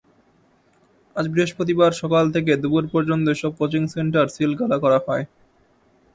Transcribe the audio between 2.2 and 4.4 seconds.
থেকে দুপুর পর্যন্ত এসব কোচিং সেন্টার